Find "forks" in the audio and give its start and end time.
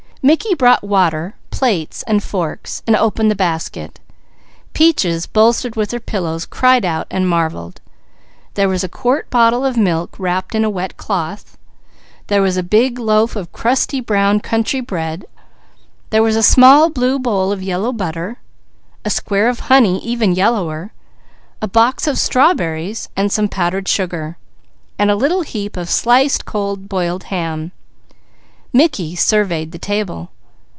2.21-2.83